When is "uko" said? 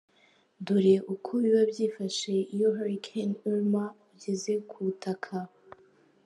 1.13-1.29